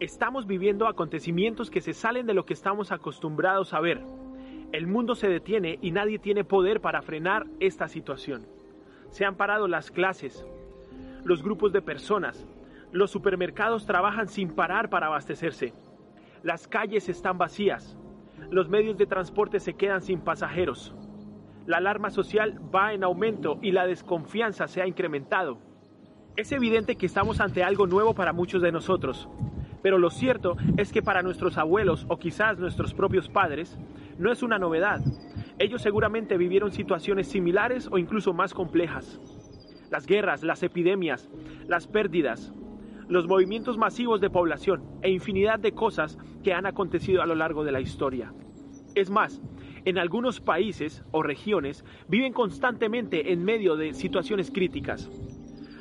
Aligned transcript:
Estamos 0.00 0.46
viviendo 0.46 0.86
acontecimientos 0.86 1.70
que 1.70 1.80
se 1.80 1.92
salen 1.92 2.24
de 2.24 2.34
lo 2.34 2.44
que 2.44 2.52
estamos 2.52 2.92
acostumbrados 2.92 3.74
a 3.74 3.80
ver. 3.80 4.00
El 4.70 4.86
mundo 4.86 5.16
se 5.16 5.28
detiene 5.28 5.80
y 5.82 5.90
nadie 5.90 6.20
tiene 6.20 6.44
poder 6.44 6.80
para 6.80 7.02
frenar 7.02 7.46
esta 7.58 7.88
situación. 7.88 8.46
Se 9.10 9.24
han 9.24 9.34
parado 9.34 9.66
las 9.66 9.90
clases, 9.90 10.46
los 11.24 11.42
grupos 11.42 11.72
de 11.72 11.82
personas, 11.82 12.46
los 12.92 13.10
supermercados 13.10 13.86
trabajan 13.86 14.28
sin 14.28 14.50
parar 14.50 14.88
para 14.88 15.08
abastecerse, 15.08 15.72
las 16.44 16.68
calles 16.68 17.08
están 17.08 17.36
vacías, 17.36 17.96
los 18.50 18.68
medios 18.68 18.96
de 18.98 19.06
transporte 19.06 19.58
se 19.58 19.74
quedan 19.74 20.02
sin 20.02 20.20
pasajeros, 20.20 20.94
la 21.66 21.78
alarma 21.78 22.10
social 22.10 22.60
va 22.72 22.92
en 22.92 23.02
aumento 23.02 23.58
y 23.62 23.72
la 23.72 23.86
desconfianza 23.86 24.68
se 24.68 24.80
ha 24.80 24.86
incrementado. 24.86 25.58
Es 26.36 26.52
evidente 26.52 26.94
que 26.94 27.06
estamos 27.06 27.40
ante 27.40 27.64
algo 27.64 27.88
nuevo 27.88 28.14
para 28.14 28.32
muchos 28.32 28.62
de 28.62 28.70
nosotros, 28.70 29.28
pero 29.82 29.98
lo 29.98 30.10
cierto 30.10 30.56
es 30.76 30.92
que 30.92 31.02
para 31.02 31.22
nuestros 31.22 31.58
abuelos 31.58 32.06
o 32.08 32.18
quizás 32.18 32.58
nuestros 32.58 32.94
propios 32.94 33.28
padres 33.28 33.78
no 34.18 34.32
es 34.32 34.42
una 34.42 34.58
novedad. 34.58 35.00
Ellos 35.58 35.82
seguramente 35.82 36.36
vivieron 36.36 36.72
situaciones 36.72 37.28
similares 37.28 37.88
o 37.90 37.98
incluso 37.98 38.32
más 38.32 38.54
complejas. 38.54 39.20
Las 39.90 40.06
guerras, 40.06 40.42
las 40.42 40.62
epidemias, 40.62 41.30
las 41.66 41.86
pérdidas, 41.86 42.52
los 43.08 43.26
movimientos 43.26 43.78
masivos 43.78 44.20
de 44.20 44.30
población 44.30 44.82
e 45.02 45.10
infinidad 45.10 45.58
de 45.58 45.72
cosas 45.72 46.18
que 46.42 46.52
han 46.52 46.66
acontecido 46.66 47.22
a 47.22 47.26
lo 47.26 47.34
largo 47.34 47.64
de 47.64 47.72
la 47.72 47.80
historia. 47.80 48.32
Es 48.94 49.10
más, 49.10 49.40
en 49.84 49.98
algunos 49.98 50.40
países 50.40 51.04
o 51.12 51.22
regiones 51.22 51.84
viven 52.08 52.32
constantemente 52.32 53.32
en 53.32 53.44
medio 53.44 53.76
de 53.76 53.94
situaciones 53.94 54.50
críticas. 54.50 55.08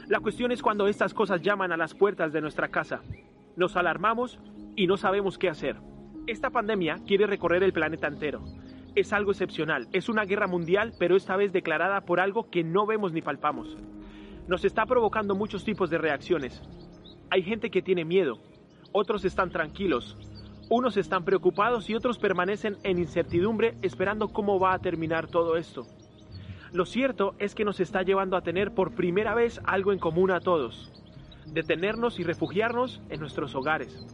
La 0.08 0.22
cuestión 0.22 0.52
es 0.52 0.62
cuando 0.62 0.88
estas 0.88 1.14
cosas 1.14 1.42
llaman 1.42 1.74
a 1.74 1.78
las 1.78 1.94
puertas 1.94 2.32
de 2.32 2.40
nuestra 2.40 2.70
casa 2.70 3.02
nos 3.58 3.76
alarmamos 3.76 4.40
y 4.76 4.88
no 4.88 4.96
sabemos 4.96 5.38
qué 5.38 5.50
hacer. 5.50 5.76
Esta 6.28 6.52
pandemia 6.52 7.00
quiere 7.06 7.26
recorrer 7.26 7.64
el 7.64 7.74
planeta 7.74 8.08
entero. 8.08 8.44
Es 8.96 9.12
algo 9.14 9.32
excepcional, 9.32 9.88
es 9.92 10.10
una 10.10 10.26
guerra 10.26 10.48
mundial, 10.48 10.94
pero 10.98 11.16
esta 11.16 11.36
vez 11.36 11.52
declarada 11.52 12.02
por 12.02 12.20
algo 12.20 12.50
que 12.50 12.64
no 12.64 12.86
vemos 12.86 13.12
ni 13.12 13.22
palpamos. 13.22 13.76
Nos 14.48 14.64
está 14.64 14.86
provocando 14.86 15.36
muchos 15.36 15.64
tipos 15.64 15.90
de 15.90 15.98
reacciones. 15.98 16.62
Hay 17.30 17.42
gente 17.42 17.70
que 17.70 17.82
tiene 17.82 18.06
miedo, 18.06 18.40
otros 18.92 19.26
están 19.26 19.50
tranquilos, 19.50 20.18
unos 20.70 20.96
están 20.96 21.26
preocupados 21.26 21.90
y 21.90 21.96
otros 21.96 22.20
permanecen 22.20 22.78
en 22.84 23.00
incertidumbre 23.00 23.76
esperando 23.82 24.30
cómo 24.30 24.60
va 24.60 24.74
a 24.74 24.80
terminar 24.80 25.28
todo 25.28 25.58
esto. 25.58 25.88
Lo 26.74 26.86
cierto 26.86 27.34
es 27.40 27.56
que 27.56 27.66
nos 27.66 27.80
está 27.80 28.04
llevando 28.04 28.38
a 28.38 28.42
tener 28.42 28.74
por 28.74 28.94
primera 28.94 29.34
vez 29.34 29.60
algo 29.66 29.94
en 29.94 30.00
común 30.00 30.32
a 30.32 30.42
todos 30.42 30.92
detenernos 31.52 32.20
y 32.20 32.24
refugiarnos 32.24 33.02
en 33.10 33.20
nuestros 33.20 33.56
hogares. 33.56 34.06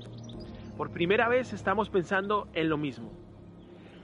Por 0.77 0.91
primera 0.91 1.29
vez 1.29 1.53
estamos 1.53 1.89
pensando 1.89 2.47
en 2.53 2.69
lo 2.69 2.77
mismo. 2.77 3.11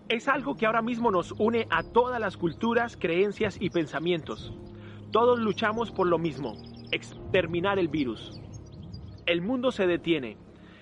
Es 0.07 0.27
algo 0.27 0.55
que 0.55 0.65
ahora 0.65 0.81
mismo 0.81 1.11
nos 1.11 1.33
une 1.33 1.67
a 1.69 1.83
todas 1.83 2.19
las 2.19 2.37
culturas, 2.37 2.97
creencias 2.97 3.57
y 3.59 3.69
pensamientos. 3.69 4.53
Todos 5.11 5.39
luchamos 5.39 5.91
por 5.91 6.07
lo 6.07 6.17
mismo, 6.17 6.55
exterminar 6.91 7.79
el 7.79 7.87
virus. 7.87 8.39
El 9.25 9.41
mundo 9.41 9.71
se 9.71 9.87
detiene, 9.87 10.37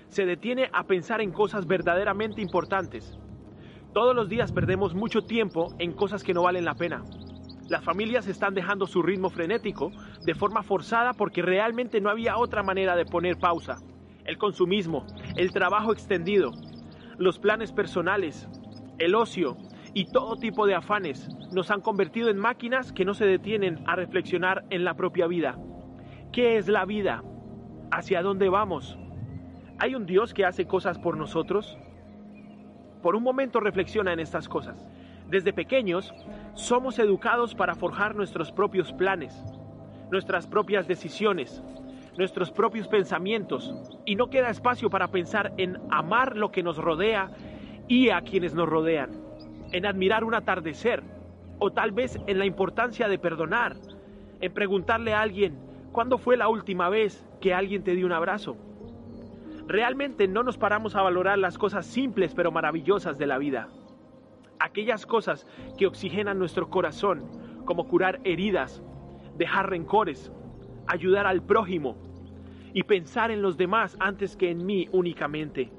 se 0.09 0.25
detiene 0.25 0.70
a 0.73 0.84
pensar 0.84 1.22
en 1.22 1.31
cosas 1.31 1.68
verdaderamente 1.68 2.42
importantes. 2.42 3.18
Todos 3.94 4.16
los 4.16 4.30
días 4.30 4.52
perdemos 4.52 4.94
mucho 4.94 5.22
tiempo 5.22 5.73
en 5.80 5.94
cosas 5.94 6.23
que 6.23 6.34
no 6.34 6.44
valen 6.44 6.66
la 6.66 6.75
pena. 6.75 7.03
Las 7.67 7.83
familias 7.83 8.27
están 8.27 8.53
dejando 8.53 8.87
su 8.87 9.01
ritmo 9.01 9.29
frenético 9.29 9.91
de 10.23 10.35
forma 10.35 10.63
forzada 10.63 11.13
porque 11.13 11.41
realmente 11.41 11.99
no 11.99 12.09
había 12.09 12.37
otra 12.37 12.63
manera 12.63 12.95
de 12.95 13.05
poner 13.05 13.37
pausa. 13.37 13.77
El 14.23 14.37
consumismo, 14.37 15.05
el 15.35 15.51
trabajo 15.51 15.91
extendido, 15.91 16.53
los 17.17 17.39
planes 17.39 17.73
personales, 17.73 18.47
el 18.99 19.15
ocio 19.15 19.57
y 19.94 20.06
todo 20.06 20.38
tipo 20.38 20.66
de 20.66 20.75
afanes 20.75 21.27
nos 21.51 21.69
han 21.69 21.81
convertido 21.81 22.29
en 22.29 22.38
máquinas 22.38 22.94
que 22.94 23.03
no 23.03 23.13
se 23.13 23.25
detienen 23.25 23.83
a 23.85 23.95
reflexionar 23.95 24.63
en 24.69 24.85
la 24.85 24.94
propia 24.94 25.27
vida. 25.27 25.57
¿Qué 26.31 26.57
es 26.57 26.69
la 26.69 26.85
vida? 26.85 27.23
¿Hacia 27.91 28.22
dónde 28.22 28.47
vamos? 28.47 28.97
¿Hay 29.79 29.94
un 29.94 30.06
Dios 30.06 30.33
que 30.33 30.45
hace 30.45 30.67
cosas 30.67 31.00
por 31.00 31.17
nosotros? 31.17 31.77
Por 33.01 33.16
un 33.16 33.23
momento 33.23 33.59
reflexiona 33.59 34.13
en 34.13 34.19
estas 34.19 34.47
cosas. 34.47 34.88
Desde 35.29 35.51
pequeños 35.51 36.13
somos 36.53 36.99
educados 36.99 37.53
para 37.53 37.75
forjar 37.75 38.15
nuestros 38.15 38.49
propios 38.53 38.93
planes, 38.93 39.43
nuestras 40.09 40.47
propias 40.47 40.88
decisiones, 40.88 41.61
nuestros 42.17 42.49
propios 42.49 42.88
pensamientos 42.88 43.75
y 44.05 44.15
no 44.15 44.29
queda 44.29 44.49
espacio 44.49 44.89
para 44.89 45.09
pensar 45.09 45.51
en 45.57 45.79
amar 45.89 46.38
lo 46.38 46.49
que 46.51 46.63
nos 46.63 46.77
rodea 46.77 47.29
y 47.89 48.09
a 48.09 48.21
quienes 48.21 48.53
nos 48.53 48.69
rodean, 48.69 49.11
en 49.73 49.85
admirar 49.85 50.23
un 50.23 50.33
atardecer 50.33 51.03
o 51.59 51.71
tal 51.71 51.91
vez 51.91 52.17
en 52.25 52.39
la 52.39 52.45
importancia 52.45 53.09
de 53.09 53.19
perdonar, 53.19 53.75
en 54.39 54.53
preguntarle 54.53 55.13
a 55.13 55.21
alguien, 55.21 55.59
¿cuándo 55.91 56.17
fue 56.17 56.38
la 56.38 56.47
última 56.47 56.88
vez 56.88 57.27
que 57.41 57.53
alguien 57.53 57.83
te 57.83 57.95
dio 57.95 58.05
un 58.05 58.13
abrazo? 58.13 58.55
Realmente 59.67 60.29
no 60.29 60.44
nos 60.44 60.57
paramos 60.57 60.95
a 60.95 61.01
valorar 61.01 61.38
las 61.38 61.57
cosas 61.57 61.85
simples 61.85 62.33
pero 62.33 62.49
maravillosas 62.49 63.17
de 63.17 63.27
la 63.27 63.38
vida 63.38 63.67
aquellas 64.59 65.06
cosas 65.06 65.47
que 65.78 65.88
oxigenan 65.88 66.40
nuestro 66.40 66.69
corazón, 66.69 67.23
como 67.66 67.88
curar 67.88 68.19
heridas, 68.23 68.84
dejar 69.38 69.69
rencores, 69.69 70.31
ayudar 70.88 71.28
al 71.28 71.44
prójimo 71.44 71.97
y 72.73 72.84
pensar 72.84 73.31
en 73.31 73.41
los 73.41 73.57
demás 73.57 73.97
antes 74.00 74.35
que 74.35 74.50
en 74.50 74.66
mí 74.66 74.88
únicamente. 74.91 75.72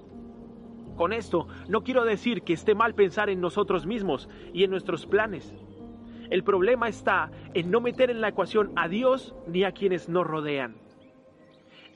Con 0.97 1.12
esto 1.12 1.47
no 1.69 1.83
quiero 1.83 2.05
decir 2.05 2.43
que 2.43 2.53
esté 2.53 2.75
mal 2.75 2.94
pensar 2.94 3.31
en 3.31 3.41
nosotros 3.41 3.87
mismos 3.87 4.28
y 4.53 4.65
en 4.65 4.71
nuestros 4.71 5.06
planes. 5.06 5.55
El 6.31 6.43
problema 6.43 6.89
está 6.89 7.31
en 7.55 7.71
no 7.71 7.81
meter 7.81 8.10
en 8.10 8.21
la 8.21 8.28
ecuación 8.28 8.72
a 8.77 8.89
Dios 8.89 9.34
ni 9.47 9.65
a 9.65 9.72
quienes 9.72 10.09
nos 10.09 10.27
rodean. 10.27 10.77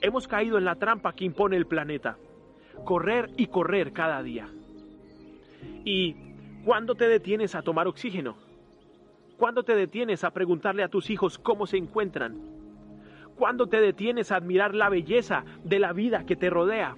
Hemos 0.00 0.26
caído 0.26 0.56
en 0.56 0.64
la 0.64 0.76
trampa 0.76 1.12
que 1.12 1.25
impone 1.25 1.56
el 1.56 1.66
planeta. 1.66 2.16
Correr 2.84 3.31
y 3.37 3.49
correr 3.49 3.93
cada 3.93 4.22
día. 4.22 4.49
Y 5.84 6.31
¿Cuándo 6.65 6.95
te 6.95 7.09
detienes 7.09 7.56
a 7.56 7.62
tomar 7.62 7.89
oxígeno? 7.89 8.37
¿Cuándo 9.37 9.65
te 9.65 9.75
detienes 9.75 10.23
a 10.23 10.31
preguntarle 10.31 10.84
a 10.84 10.89
tus 10.89 11.11
hijos 11.11 11.37
cómo 11.37 11.67
se 11.67 11.77
encuentran? 11.77 12.41
¿Cuándo 13.34 13.67
te 13.67 13.81
detienes 13.81 14.31
a 14.31 14.37
admirar 14.37 14.73
la 14.73 14.89
belleza 14.89 15.45
de 15.65 15.81
la 15.81 15.93
vida 15.93 16.25
que 16.25 16.37
te 16.37 16.50
rodea? 16.50 16.95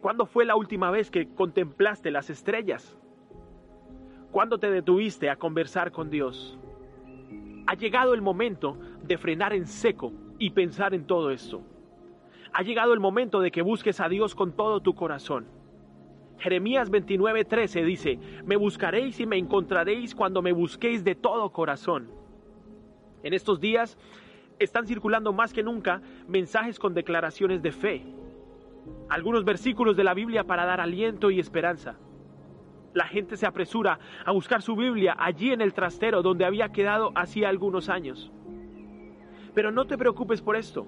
¿Cuándo 0.00 0.24
fue 0.24 0.46
la 0.46 0.56
última 0.56 0.90
vez 0.90 1.10
que 1.10 1.28
contemplaste 1.34 2.10
las 2.10 2.30
estrellas? 2.30 2.96
¿Cuándo 4.30 4.56
te 4.56 4.70
detuviste 4.70 5.28
a 5.28 5.36
conversar 5.36 5.92
con 5.92 6.08
Dios? 6.08 6.58
Ha 7.66 7.74
llegado 7.74 8.14
el 8.14 8.22
momento 8.22 8.78
de 9.02 9.18
frenar 9.18 9.52
en 9.52 9.66
seco 9.66 10.10
y 10.38 10.50
pensar 10.50 10.94
en 10.94 11.06
todo 11.06 11.32
esto. 11.32 11.60
Ha 12.54 12.62
llegado 12.62 12.94
el 12.94 13.00
momento 13.00 13.40
de 13.40 13.50
que 13.50 13.60
busques 13.60 14.00
a 14.00 14.08
Dios 14.08 14.34
con 14.34 14.52
todo 14.52 14.80
tu 14.80 14.94
corazón 14.94 15.57
Jeremías 16.38 16.90
29:13 16.90 17.84
dice, 17.84 18.18
me 18.44 18.56
buscaréis 18.56 19.18
y 19.20 19.26
me 19.26 19.36
encontraréis 19.36 20.14
cuando 20.14 20.40
me 20.40 20.52
busquéis 20.52 21.02
de 21.02 21.14
todo 21.14 21.50
corazón. 21.50 22.10
En 23.24 23.34
estos 23.34 23.60
días 23.60 23.98
están 24.60 24.86
circulando 24.86 25.32
más 25.32 25.52
que 25.52 25.64
nunca 25.64 26.00
mensajes 26.28 26.78
con 26.78 26.94
declaraciones 26.94 27.60
de 27.60 27.72
fe, 27.72 28.04
algunos 29.08 29.44
versículos 29.44 29.96
de 29.96 30.04
la 30.04 30.14
Biblia 30.14 30.44
para 30.44 30.64
dar 30.64 30.80
aliento 30.80 31.30
y 31.30 31.40
esperanza. 31.40 31.96
La 32.94 33.06
gente 33.06 33.36
se 33.36 33.46
apresura 33.46 33.98
a 34.24 34.30
buscar 34.30 34.62
su 34.62 34.76
Biblia 34.76 35.16
allí 35.18 35.52
en 35.52 35.60
el 35.60 35.74
trastero 35.74 36.22
donde 36.22 36.44
había 36.44 36.70
quedado 36.70 37.12
hacía 37.16 37.48
algunos 37.48 37.88
años. 37.88 38.30
Pero 39.54 39.72
no 39.72 39.86
te 39.86 39.98
preocupes 39.98 40.40
por 40.40 40.56
esto. 40.56 40.86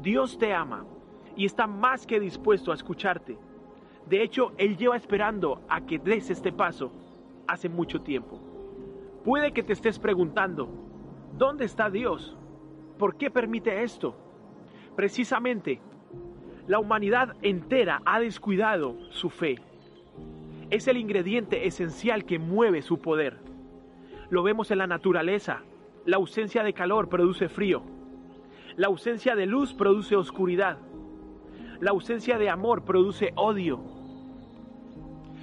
Dios 0.00 0.38
te 0.38 0.54
ama 0.54 0.86
y 1.36 1.44
está 1.44 1.66
más 1.66 2.06
que 2.06 2.18
dispuesto 2.18 2.72
a 2.72 2.74
escucharte 2.74 3.38
de 4.08 4.22
hecho, 4.22 4.52
Él 4.56 4.76
lleva 4.76 4.96
esperando 4.96 5.60
a 5.68 5.82
que 5.82 5.98
des 5.98 6.30
este 6.30 6.50
paso 6.50 6.92
hace 7.46 7.68
mucho 7.68 8.00
tiempo. 8.00 8.40
Puede 9.22 9.52
que 9.52 9.62
te 9.62 9.74
estés 9.74 9.98
preguntando, 9.98 10.68
¿dónde 11.36 11.66
está 11.66 11.90
Dios? 11.90 12.36
¿Por 12.98 13.16
qué 13.16 13.30
permite 13.30 13.82
esto? 13.82 14.16
Precisamente, 14.96 15.80
la 16.66 16.78
humanidad 16.78 17.36
entera 17.42 18.00
ha 18.06 18.18
descuidado 18.18 18.96
su 19.10 19.28
fe. 19.28 19.58
Es 20.70 20.88
el 20.88 20.96
ingrediente 20.96 21.66
esencial 21.66 22.24
que 22.24 22.38
mueve 22.38 22.80
su 22.80 23.00
poder. 23.00 23.38
Lo 24.30 24.42
vemos 24.42 24.70
en 24.70 24.78
la 24.78 24.86
naturaleza. 24.86 25.62
La 26.06 26.16
ausencia 26.16 26.62
de 26.62 26.72
calor 26.72 27.08
produce 27.08 27.48
frío. 27.48 27.82
La 28.76 28.86
ausencia 28.86 29.36
de 29.36 29.46
luz 29.46 29.74
produce 29.74 30.16
oscuridad. 30.16 30.78
La 31.80 31.90
ausencia 31.90 32.38
de 32.38 32.50
amor 32.50 32.84
produce 32.84 33.32
odio. 33.34 33.97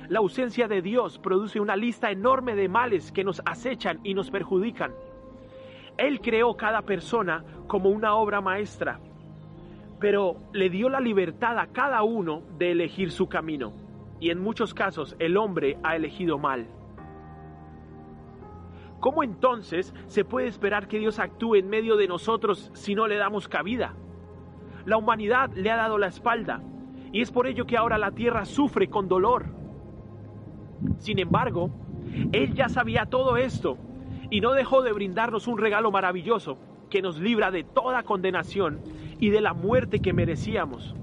La 0.07 0.19
ausencia 0.19 0.68
de 0.68 0.81
Dios 0.84 1.18
produce 1.18 1.60
una 1.60 1.75
lista 1.75 2.12
enorme 2.12 2.56
de 2.56 2.69
males 2.69 3.12
que 3.12 3.24
nos 3.24 3.42
acechan 3.46 4.00
y 4.04 4.13
nos 4.13 4.30
perjudican. 4.30 4.94
Él 5.98 6.22
creó 6.22 6.56
cada 6.56 6.84
persona 6.84 7.44
como 7.68 7.90
una 7.90 8.16
obra 8.16 8.40
maestra, 8.40 9.00
pero 10.00 10.36
le 10.54 10.69
dio 10.69 10.90
la 10.90 11.00
libertad 11.00 11.57
a 11.57 11.68
cada 11.68 12.04
uno 12.04 12.44
de 12.57 12.72
elegir 12.72 13.12
su 13.12 13.28
camino. 13.28 13.74
Y 14.19 14.30
en 14.30 14.40
muchos 14.40 14.74
casos 14.74 15.16
el 15.18 15.38
hombre 15.38 15.78
ha 15.84 15.96
elegido 15.96 16.38
mal. 16.38 16.68
¿Cómo 19.00 19.24
entonces 19.24 19.94
se 20.08 20.24
puede 20.24 20.48
esperar 20.48 20.88
que 20.88 21.00
Dios 21.00 21.19
actúe 21.19 21.56
en 21.56 21.69
medio 21.69 21.96
de 21.96 22.08
nosotros 22.08 22.69
si 22.74 22.94
no 22.94 23.08
le 23.08 23.18
damos 23.18 23.48
cabida? 23.48 23.94
La 24.86 24.98
humanidad 24.98 25.51
le 25.54 25.72
ha 25.72 25.75
dado 25.75 25.98
la 25.98 26.08
espalda 26.08 26.62
y 27.12 27.22
es 27.22 27.31
por 27.31 27.48
ello 27.48 27.66
que 27.66 27.78
ahora 27.78 27.98
la 27.98 28.12
tierra 28.12 28.46
sufre 28.46 28.88
con 28.88 29.08
dolor. 29.08 29.55
Sin 30.98 31.20
embargo, 31.20 31.70
Él 32.32 32.54
ya 32.54 32.70
sabía 32.70 33.06
todo 33.06 33.38
esto 33.38 33.78
y 34.30 34.42
no 34.42 34.54
dejó 34.54 34.82
de 34.82 34.94
brindarnos 34.94 35.48
un 35.48 35.58
regalo 35.58 35.92
maravilloso 35.92 36.58
que 36.90 37.02
nos 37.02 37.20
libra 37.20 37.52
de 37.52 37.64
toda 37.64 38.04
condenación 38.04 38.82
y 39.20 39.30
de 39.30 39.42
la 39.42 39.54
muerte 39.54 40.00
que 40.00 40.14
merecíamos. 40.14 40.96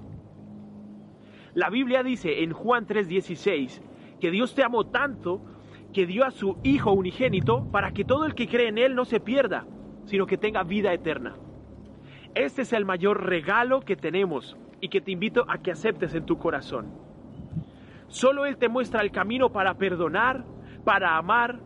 La 1.55 1.69
Biblia 1.69 2.03
dice 2.03 2.43
en 2.43 2.53
Juan 2.53 2.87
3:16 2.87 3.83
que 4.21 4.31
Dios 4.31 4.55
te 4.55 4.65
amó 4.65 4.87
tanto 4.87 5.43
que 5.93 6.07
dio 6.07 6.25
a 6.25 6.31
su 6.31 6.57
Hijo 6.63 6.93
unigénito 6.93 7.71
para 7.71 7.93
que 7.93 8.05
todo 8.05 8.25
el 8.25 8.35
que 8.35 8.49
cree 8.49 8.69
en 8.69 8.79
Él 8.79 8.95
no 8.95 9.05
se 9.05 9.21
pierda, 9.21 9.67
sino 10.07 10.27
que 10.27 10.39
tenga 10.39 10.63
vida 10.63 10.93
eterna. 10.93 11.37
Este 12.35 12.63
es 12.63 12.73
el 12.73 12.87
mayor 12.87 13.27
regalo 13.27 13.81
que 13.81 13.97
tenemos 13.97 14.57
y 14.81 14.89
que 14.89 15.03
te 15.03 15.11
invito 15.11 15.45
a 15.49 15.59
que 15.59 15.71
aceptes 15.71 16.15
en 16.15 16.25
tu 16.25 16.39
corazón. 16.39 16.87
Solo 18.13 18.45
Él 18.45 18.59
te 18.59 18.69
muestra 18.69 19.01
el 19.01 19.11
camino 19.11 19.53
para 19.53 19.79
perdonar, 19.79 20.45
para 20.85 21.17
amar, 21.17 21.61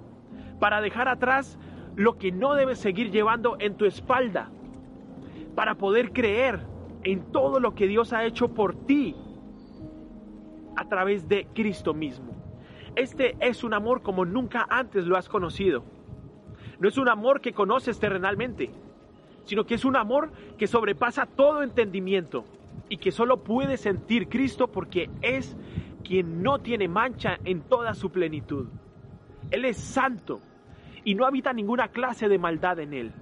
para 0.60 0.80
dejar 0.80 1.08
atrás 1.08 1.58
lo 1.96 2.18
que 2.18 2.30
no 2.30 2.54
debes 2.54 2.78
seguir 2.78 3.10
llevando 3.10 3.56
en 3.58 3.76
tu 3.76 3.84
espalda, 3.84 4.48
para 5.56 5.74
poder 5.74 6.12
creer 6.12 6.60
en 7.02 7.32
todo 7.32 7.58
lo 7.58 7.74
que 7.74 7.88
Dios 7.88 8.12
ha 8.12 8.24
hecho 8.24 8.54
por 8.54 8.76
ti 8.86 9.16
a 10.76 10.88
través 10.88 11.28
de 11.28 11.48
Cristo 11.52 11.94
mismo. 11.94 12.32
Este 12.94 13.36
es 13.40 13.64
un 13.64 13.74
amor 13.74 14.02
como 14.02 14.24
nunca 14.24 14.68
antes 14.70 15.04
lo 15.04 15.16
has 15.16 15.28
conocido. 15.28 15.82
No 16.78 16.86
es 16.86 16.96
un 16.96 17.08
amor 17.08 17.40
que 17.40 17.54
conoces 17.54 17.98
terrenalmente, 17.98 18.70
sino 19.46 19.66
que 19.66 19.74
es 19.74 19.84
un 19.84 19.96
amor 19.96 20.30
que 20.58 20.68
sobrepasa 20.68 21.26
todo 21.26 21.64
entendimiento 21.64 22.44
y 22.88 22.98
que 22.98 23.10
solo 23.10 23.42
puede 23.42 23.78
sentir 23.78 24.28
Cristo 24.28 24.68
porque 24.68 25.10
es 25.22 25.56
quien 26.06 26.40
no 26.40 26.60
tiene 26.60 26.86
mancha 26.86 27.38
en 27.44 27.62
toda 27.62 27.92
su 27.94 28.10
plenitud. 28.10 28.68
Él 29.50 29.64
es 29.64 29.76
santo 29.76 30.40
y 31.04 31.16
no 31.16 31.26
habita 31.26 31.52
ninguna 31.52 31.88
clase 31.88 32.28
de 32.28 32.38
maldad 32.38 32.78
en 32.78 32.94
él. 32.94 33.12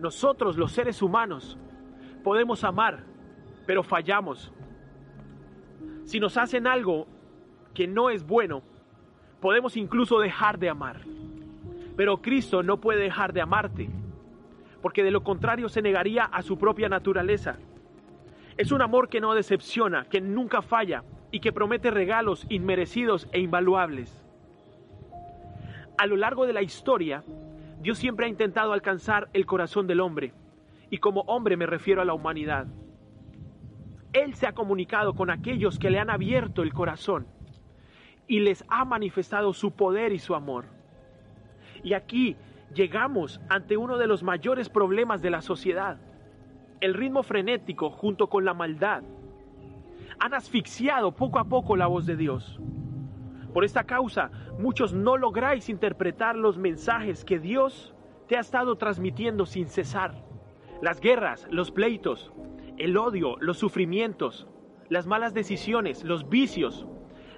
Nosotros 0.00 0.56
los 0.56 0.72
seres 0.72 1.02
humanos 1.02 1.58
podemos 2.24 2.64
amar, 2.64 3.04
pero 3.66 3.82
fallamos. 3.82 4.52
Si 6.04 6.18
nos 6.18 6.38
hacen 6.38 6.66
algo 6.66 7.06
que 7.74 7.86
no 7.86 8.08
es 8.08 8.26
bueno, 8.26 8.62
podemos 9.40 9.76
incluso 9.76 10.18
dejar 10.18 10.58
de 10.58 10.70
amar. 10.70 11.02
Pero 11.94 12.22
Cristo 12.22 12.62
no 12.62 12.80
puede 12.80 13.02
dejar 13.02 13.34
de 13.34 13.42
amarte, 13.42 13.90
porque 14.80 15.04
de 15.04 15.10
lo 15.10 15.22
contrario 15.22 15.68
se 15.68 15.82
negaría 15.82 16.24
a 16.24 16.40
su 16.40 16.56
propia 16.56 16.88
naturaleza. 16.88 17.58
Es 18.56 18.72
un 18.72 18.80
amor 18.80 19.10
que 19.10 19.20
no 19.20 19.34
decepciona, 19.34 20.06
que 20.06 20.22
nunca 20.22 20.62
falla 20.62 21.04
y 21.30 21.40
que 21.40 21.52
promete 21.52 21.90
regalos 21.90 22.46
inmerecidos 22.48 23.28
e 23.32 23.40
invaluables. 23.40 24.24
A 25.98 26.06
lo 26.06 26.16
largo 26.16 26.46
de 26.46 26.52
la 26.52 26.62
historia, 26.62 27.24
Dios 27.80 27.98
siempre 27.98 28.26
ha 28.26 28.28
intentado 28.28 28.72
alcanzar 28.72 29.28
el 29.32 29.46
corazón 29.46 29.86
del 29.86 30.00
hombre, 30.00 30.32
y 30.90 30.98
como 30.98 31.22
hombre 31.22 31.56
me 31.56 31.66
refiero 31.66 32.00
a 32.00 32.04
la 32.04 32.14
humanidad. 32.14 32.66
Él 34.12 34.34
se 34.34 34.46
ha 34.46 34.52
comunicado 34.52 35.14
con 35.14 35.30
aquellos 35.30 35.78
que 35.78 35.90
le 35.90 35.98
han 35.98 36.10
abierto 36.10 36.62
el 36.62 36.72
corazón 36.72 37.26
y 38.26 38.40
les 38.40 38.64
ha 38.68 38.84
manifestado 38.84 39.52
su 39.52 39.72
poder 39.72 40.12
y 40.12 40.18
su 40.18 40.34
amor. 40.34 40.66
Y 41.82 41.94
aquí 41.94 42.36
llegamos 42.74 43.40
ante 43.48 43.76
uno 43.76 43.98
de 43.98 44.06
los 44.06 44.22
mayores 44.22 44.68
problemas 44.68 45.22
de 45.22 45.30
la 45.30 45.42
sociedad. 45.42 45.98
El 46.80 46.94
ritmo 46.94 47.22
frenético 47.22 47.90
junto 47.90 48.28
con 48.28 48.44
la 48.44 48.54
maldad 48.54 49.02
han 50.20 50.34
asfixiado 50.34 51.12
poco 51.12 51.38
a 51.38 51.44
poco 51.44 51.76
la 51.76 51.86
voz 51.86 52.06
de 52.06 52.16
Dios. 52.16 52.60
Por 53.52 53.64
esta 53.64 53.84
causa, 53.84 54.30
muchos 54.58 54.92
no 54.92 55.16
lográis 55.16 55.68
interpretar 55.68 56.36
los 56.36 56.58
mensajes 56.58 57.24
que 57.24 57.38
Dios 57.38 57.94
te 58.26 58.36
ha 58.36 58.40
estado 58.40 58.76
transmitiendo 58.76 59.46
sin 59.46 59.68
cesar. 59.68 60.22
Las 60.82 61.00
guerras, 61.00 61.46
los 61.50 61.70
pleitos, 61.70 62.32
el 62.76 62.96
odio, 62.96 63.36
los 63.40 63.58
sufrimientos, 63.58 64.46
las 64.88 65.06
malas 65.06 65.34
decisiones, 65.34 66.04
los 66.04 66.28
vicios, 66.28 66.86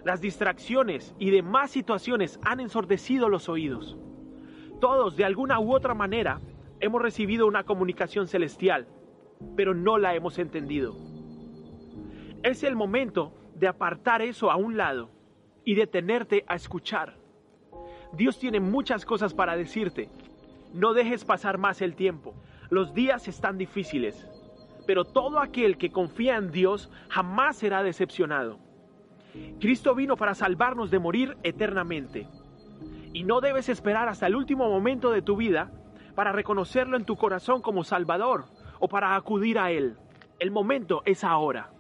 las 0.05 0.21
distracciones 0.21 1.15
y 1.19 1.31
demás 1.31 1.71
situaciones 1.71 2.39
han 2.43 2.61
ensordecido 2.61 3.29
los 3.29 3.49
oídos. 3.49 3.97
Todos, 4.81 5.17
de 5.17 5.25
alguna 5.25 5.61
u 5.61 5.75
otra 5.75 5.95
manera, 5.95 6.41
hemos 6.81 7.03
recibido 7.03 7.47
una 7.47 7.65
comunicación 7.65 8.27
celestial, 8.27 8.89
pero 9.57 9.75
no 9.75 9.99
la 9.99 10.15
hemos 10.15 10.39
entendido. 10.39 11.10
Es 12.43 12.65
el 12.65 12.75
momento 12.75 13.35
de 13.55 13.69
apartar 13.69 14.23
eso 14.23 14.51
a 14.51 14.57
un 14.57 14.79
lado 14.79 15.11
y 15.63 15.75
detenerte 15.75 16.43
a 16.47 16.55
escuchar. 16.55 17.19
Dios 18.15 18.39
tiene 18.39 18.61
muchas 18.61 19.05
cosas 19.05 19.35
para 19.35 19.57
decirte. 19.57 20.09
No 20.73 20.95
dejes 20.95 21.27
pasar 21.27 21.59
más 21.59 21.83
el 21.83 21.95
tiempo. 21.95 22.35
Los 22.71 22.95
días 22.95 23.29
están 23.29 23.59
difíciles, 23.59 24.27
pero 24.87 25.05
todo 25.05 25.39
aquel 25.39 25.77
que 25.77 25.93
confía 25.93 26.37
en 26.37 26.51
Dios 26.51 26.91
jamás 27.11 27.57
será 27.57 27.83
decepcionado. 27.83 28.59
Cristo 29.61 29.95
vino 29.95 30.17
para 30.17 30.35
salvarnos 30.35 30.91
de 30.91 30.99
morir 30.99 31.37
eternamente. 31.43 32.27
Y 33.13 33.25
no 33.25 33.43
debes 33.43 33.69
esperar 33.69 34.09
hasta 34.09 34.27
el 34.27 34.35
último 34.35 34.71
momento 34.71 35.11
de 35.11 35.21
tu 35.21 35.37
vida 35.37 35.71
para 36.15 36.33
reconocerlo 36.33 36.97
en 36.97 37.05
tu 37.05 37.17
corazón 37.17 37.61
como 37.61 37.85
Salvador 37.85 38.47
o 38.79 38.89
para 38.89 39.15
acudir 39.15 39.59
a 39.59 39.71
Él. 39.71 39.99
El 40.39 40.51
momento 40.51 41.03
es 41.05 41.23
ahora. 41.23 41.71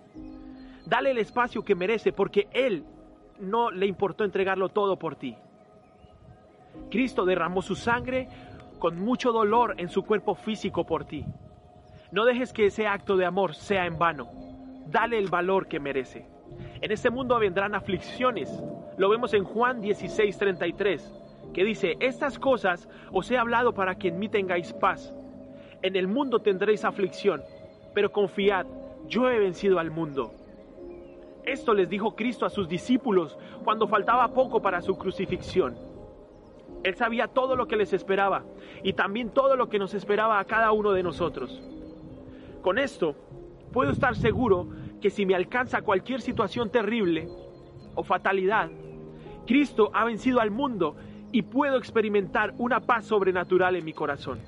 Dale 0.90 1.12
el 1.12 1.19
espacio 1.19 1.62
que 1.62 1.76
merece 1.76 2.12
porque 2.12 2.48
Él 2.52 2.84
no 3.38 3.70
le 3.70 3.87
importó 3.87 4.25
entregarlo 4.25 4.70
todo 4.70 4.98
por 4.98 5.14
ti. 5.14 5.37
Cristo 6.90 7.25
derramó 7.25 7.62
su 7.62 7.76
sangre 7.76 8.28
con 8.81 8.98
mucho 8.98 9.31
dolor 9.31 9.76
en 9.78 9.88
su 9.88 10.02
cuerpo 10.02 10.34
físico 10.34 10.84
por 10.84 11.04
ti. 11.04 11.25
No 12.10 12.25
dejes 12.25 12.52
que 12.52 12.66
ese 12.66 12.88
acto 12.88 13.16
de 13.16 13.25
amor 13.25 13.54
sea 13.54 13.87
en 13.87 14.00
vano. 14.00 14.32
Dale 14.88 15.16
el 15.16 15.28
valor 15.28 15.68
que 15.68 15.78
merece. 15.78 16.26
En 16.80 16.90
este 16.90 17.09
mundo 17.09 17.38
vendrán 17.38 17.76
aflicciones. 17.76 18.50
Lo 18.99 19.09
vemos 19.09 19.32
en 19.32 19.44
Juan 19.44 19.80
16:33, 19.80 21.52
que 21.54 21.62
dice, 21.62 21.99
estas 22.00 22.37
cosas 22.37 22.88
os 23.12 23.30
he 23.30 23.38
hablado 23.38 23.75
para 23.75 23.94
que 23.94 24.09
en 24.09 24.18
mí 24.18 24.28
tengáis 24.28 24.73
paz. 24.73 25.14
En 25.82 25.94
el 25.94 26.09
mundo 26.09 26.40
tendréis 26.40 26.85
aflicción, 26.85 27.42
pero 27.94 28.11
confiad, 28.11 28.66
yo 29.06 29.30
he 29.30 29.38
vencido 29.38 29.78
al 29.78 29.92
mundo. 29.92 30.35
Esto 31.44 31.75
les 31.75 31.88
dijo 31.88 32.14
Cristo 32.14 32.47
a 32.47 32.50
sus 32.50 32.68
discípulos 32.68 33.38
cuando 33.64 33.88
faltaba 33.88 34.28
poco 34.35 34.61
para 34.61 34.82
su 34.82 34.97
crucifixión. 34.97 35.76
Él 36.82 36.94
sabía 36.94 37.28
todo 37.28 37.56
lo 37.56 37.66
que 37.66 37.76
les 37.76 37.92
esperaba 37.92 38.44
y 38.82 38.92
también 38.94 39.30
todo 39.30 39.56
lo 39.56 39.68
que 39.68 39.78
nos 39.78 39.94
esperaba 39.94 40.38
a 40.38 40.44
cada 40.44 40.73
uno 40.73 40.92
de 40.92 41.02
nosotros. 41.02 41.62
Con 42.62 42.78
esto, 42.78 43.14
puedo 43.73 43.90
estar 43.90 44.16
seguro 44.16 44.68
que 45.00 45.11
si 45.11 45.26
me 45.26 45.35
alcanza 45.35 45.82
cualquier 45.82 46.20
situación 46.20 46.70
terrible 46.70 47.28
o 47.94 48.02
fatalidad, 48.02 48.70
Cristo 49.47 49.90
ha 49.94 50.04
vencido 50.04 50.40
al 50.40 50.50
mundo 50.50 50.97
y 51.32 51.42
puedo 51.42 51.76
experimentar 51.76 52.54
una 52.59 52.80
paz 52.80 53.06
sobrenatural 53.06 53.76
en 53.76 53.85
mi 53.85 53.92
corazón. 53.92 54.40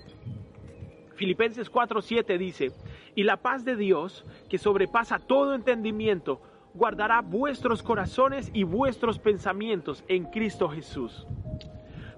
Filipenses 1.16 1.70
4:7 1.70 2.38
dice, 2.38 2.72
y 3.14 3.24
la 3.24 3.36
paz 3.38 3.64
de 3.64 3.76
Dios, 3.76 4.24
que 4.48 4.58
sobrepasa 4.58 5.18
todo 5.18 5.54
entendimiento, 5.54 6.40
guardará 6.74 7.20
vuestros 7.20 7.82
corazones 7.82 8.50
y 8.54 8.64
vuestros 8.64 9.18
pensamientos 9.18 10.04
en 10.08 10.24
Cristo 10.24 10.68
Jesús. 10.68 11.26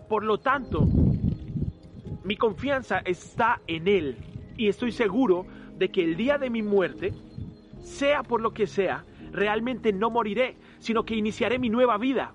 Por 0.08 0.24
lo 0.24 0.38
tanto, 0.38 0.86
mi 2.22 2.36
confianza 2.36 2.98
está 2.98 3.60
en 3.66 3.88
Él 3.88 4.16
y 4.56 4.68
estoy 4.68 4.92
seguro 4.92 5.46
de 5.76 5.90
que 5.90 6.04
el 6.04 6.16
día 6.16 6.38
de 6.38 6.50
mi 6.50 6.62
muerte, 6.62 7.12
sea 7.80 8.22
por 8.22 8.40
lo 8.40 8.54
que 8.54 8.66
sea, 8.66 9.04
realmente 9.32 9.92
no 9.92 10.10
moriré, 10.10 10.56
sino 10.78 11.04
que 11.04 11.16
iniciaré 11.16 11.58
mi 11.58 11.68
nueva 11.68 11.98
vida. 11.98 12.32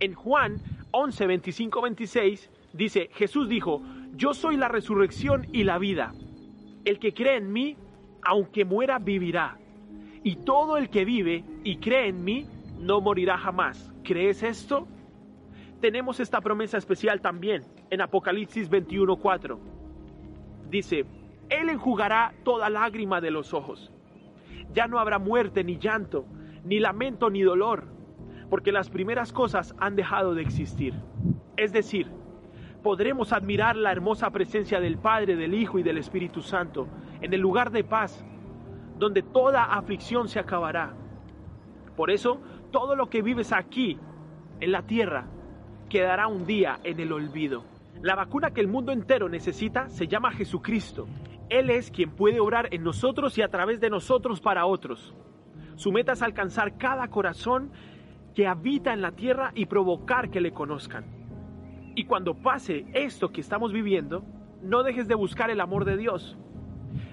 En 0.00 0.14
Juan 0.14 0.60
11, 0.90 1.26
25, 1.26 1.82
26 1.82 2.50
dice, 2.72 3.10
Jesús 3.12 3.48
dijo, 3.48 3.82
yo 4.14 4.34
soy 4.34 4.56
la 4.56 4.68
resurrección 4.68 5.46
y 5.52 5.64
la 5.64 5.78
vida. 5.78 6.14
El 6.84 6.98
que 6.98 7.14
cree 7.14 7.36
en 7.36 7.52
mí, 7.52 7.76
aunque 8.22 8.64
muera, 8.64 8.98
vivirá. 8.98 9.58
Y 10.22 10.36
todo 10.36 10.76
el 10.76 10.90
que 10.90 11.04
vive 11.04 11.44
y 11.64 11.76
cree 11.76 12.08
en 12.08 12.24
mí, 12.24 12.46
no 12.78 13.00
morirá 13.00 13.38
jamás. 13.38 13.92
¿Crees 14.02 14.42
esto? 14.42 14.86
Tenemos 15.80 16.20
esta 16.20 16.40
promesa 16.40 16.76
especial 16.78 17.20
también 17.20 17.64
en 17.90 18.00
Apocalipsis 18.00 18.70
21:4. 18.70 19.58
Dice, 20.70 21.04
Él 21.48 21.68
enjugará 21.68 22.34
toda 22.44 22.68
lágrima 22.68 23.20
de 23.20 23.30
los 23.30 23.54
ojos. 23.54 23.92
Ya 24.74 24.86
no 24.86 24.98
habrá 24.98 25.18
muerte 25.18 25.64
ni 25.64 25.78
llanto, 25.78 26.26
ni 26.64 26.78
lamento 26.78 27.30
ni 27.30 27.42
dolor, 27.42 27.84
porque 28.50 28.72
las 28.72 28.90
primeras 28.90 29.32
cosas 29.32 29.74
han 29.78 29.96
dejado 29.96 30.34
de 30.34 30.42
existir. 30.42 30.94
Es 31.56 31.72
decir, 31.72 32.08
podremos 32.82 33.32
admirar 33.32 33.76
la 33.76 33.92
hermosa 33.92 34.30
presencia 34.30 34.80
del 34.80 34.98
Padre, 34.98 35.36
del 35.36 35.54
Hijo 35.54 35.78
y 35.78 35.82
del 35.82 35.98
Espíritu 35.98 36.42
Santo 36.42 36.86
en 37.20 37.32
el 37.32 37.40
lugar 37.40 37.70
de 37.70 37.84
paz, 37.84 38.24
donde 38.98 39.22
toda 39.22 39.64
aflicción 39.64 40.28
se 40.28 40.38
acabará. 40.38 40.94
Por 41.96 42.10
eso, 42.10 42.40
todo 42.70 42.96
lo 42.96 43.08
que 43.08 43.22
vives 43.22 43.52
aquí, 43.52 43.98
en 44.60 44.72
la 44.72 44.82
tierra, 44.82 45.26
quedará 45.88 46.26
un 46.26 46.46
día 46.46 46.80
en 46.84 47.00
el 47.00 47.12
olvido. 47.12 47.64
La 48.02 48.14
vacuna 48.14 48.50
que 48.50 48.60
el 48.60 48.68
mundo 48.68 48.92
entero 48.92 49.28
necesita 49.28 49.88
se 49.88 50.06
llama 50.06 50.32
Jesucristo. 50.32 51.08
Él 51.48 51.70
es 51.70 51.90
quien 51.90 52.10
puede 52.10 52.40
obrar 52.40 52.68
en 52.72 52.84
nosotros 52.84 53.36
y 53.38 53.42
a 53.42 53.48
través 53.48 53.80
de 53.80 53.90
nosotros 53.90 54.40
para 54.40 54.66
otros. 54.66 55.14
Su 55.76 55.92
meta 55.92 56.12
es 56.12 56.22
alcanzar 56.22 56.76
cada 56.76 57.08
corazón 57.08 57.70
que 58.34 58.46
habita 58.46 58.92
en 58.92 59.00
la 59.00 59.12
tierra 59.12 59.52
y 59.54 59.66
provocar 59.66 60.30
que 60.30 60.40
le 60.40 60.52
conozcan. 60.52 61.04
Y 61.94 62.04
cuando 62.04 62.34
pase 62.34 62.86
esto 62.92 63.30
que 63.30 63.40
estamos 63.40 63.72
viviendo, 63.72 64.24
no 64.62 64.82
dejes 64.82 65.08
de 65.08 65.14
buscar 65.14 65.50
el 65.50 65.60
amor 65.60 65.84
de 65.84 65.96
Dios. 65.96 66.36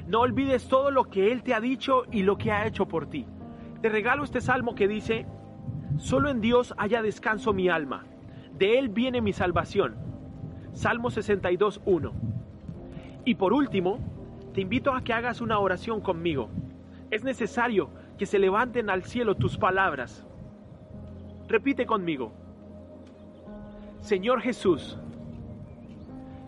No 0.07 0.21
olvides 0.21 0.67
todo 0.67 0.91
lo 0.91 1.05
que 1.05 1.31
Él 1.31 1.43
te 1.43 1.53
ha 1.53 1.59
dicho 1.59 2.03
y 2.11 2.23
lo 2.23 2.37
que 2.37 2.51
ha 2.51 2.67
hecho 2.67 2.87
por 2.87 3.07
ti. 3.07 3.25
Te 3.81 3.89
regalo 3.89 4.23
este 4.23 4.41
salmo 4.41 4.75
que 4.75 4.87
dice, 4.87 5.25
Solo 5.97 6.29
en 6.29 6.41
Dios 6.41 6.73
haya 6.77 7.01
descanso 7.01 7.53
mi 7.53 7.69
alma, 7.69 8.03
de 8.57 8.77
Él 8.77 8.89
viene 8.89 9.21
mi 9.21 9.33
salvación. 9.33 9.95
Salmo 10.73 11.09
62.1. 11.09 12.11
Y 13.23 13.35
por 13.35 13.53
último, 13.53 13.99
te 14.53 14.61
invito 14.61 14.93
a 14.93 15.01
que 15.01 15.13
hagas 15.13 15.41
una 15.41 15.59
oración 15.59 16.01
conmigo. 16.01 16.49
Es 17.11 17.23
necesario 17.23 17.89
que 18.17 18.25
se 18.25 18.39
levanten 18.39 18.89
al 18.89 19.03
cielo 19.03 19.35
tus 19.35 19.57
palabras. 19.57 20.25
Repite 21.47 21.85
conmigo. 21.85 22.33
Señor 24.01 24.41
Jesús, 24.41 24.99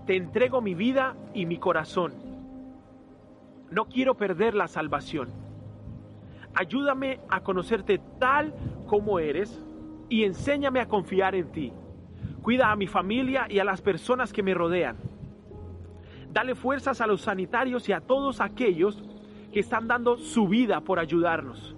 te 0.06 0.16
entrego 0.16 0.62
mi 0.62 0.76
vida 0.76 1.16
y 1.34 1.46
mi 1.46 1.58
corazón. 1.58 2.27
No 3.72 3.86
quiero 3.86 4.16
perder 4.16 4.56
la 4.56 4.68
salvación. 4.68 5.30
Ayúdame 6.54 7.20
a 7.30 7.42
conocerte 7.42 8.00
tal 8.20 8.54
como 8.88 9.20
eres 9.20 9.64
y 10.10 10.24
enséñame 10.24 10.80
a 10.80 10.88
confiar 10.88 11.36
en 11.36 11.52
ti. 11.52 11.74
Cuida 12.42 12.72
a 12.72 12.76
mi 12.76 12.88
familia 12.88 13.46
y 13.50 13.60
a 13.60 13.66
las 13.66 13.82
personas 13.82 14.32
que 14.32 14.42
me 14.44 14.54
rodean. 14.54 14.98
Dale 16.32 16.56
fuerzas 16.56 17.02
a 17.02 17.08
los 17.08 17.22
sanitarios 17.22 17.90
y 17.90 17.94
a 17.94 18.02
todos 18.02 18.42
aquellos 18.42 19.04
que 19.52 19.60
están 19.60 19.88
dando 19.88 20.18
su 20.18 20.48
vida 20.48 20.82
por 20.82 21.00
ayudarnos. 21.00 21.76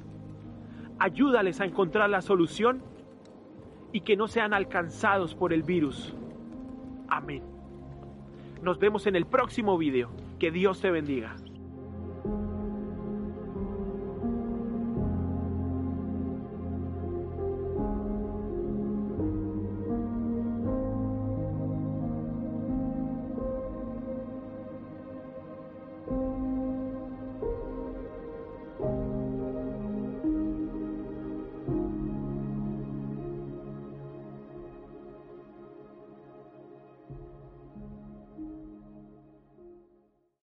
Ayúdales 0.99 1.59
a 1.61 1.65
encontrar 1.65 2.09
la 2.09 2.21
solución 2.21 2.81
y 3.91 4.01
que 4.01 4.15
no 4.15 4.27
sean 4.27 4.53
alcanzados 4.53 5.33
por 5.33 5.53
el 5.53 5.63
virus. 5.63 6.13
Amén. 7.07 7.43
Nos 8.61 8.77
vemos 8.79 9.07
en 9.07 9.15
el 9.15 9.25
próximo 9.25 9.77
video. 9.77 10.11
Que 10.37 10.51
Dios 10.51 10.79
te 10.81 10.91
bendiga. 10.91 11.35